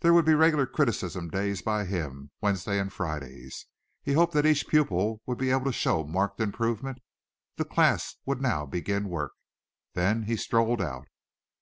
[0.00, 3.66] There would be regular criticism days by him Wednesdays and Fridays.
[4.02, 7.00] He hoped that each pupil would be able to show marked improvement.
[7.56, 9.32] The class would now begin work.
[9.92, 11.06] Then he strolled out.